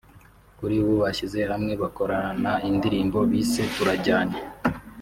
[0.57, 4.39] kuri ubu bashyize hamwe bakorana indirimbo bise “Turajyanye“